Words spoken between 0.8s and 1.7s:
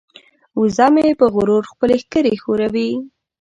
مې په غرور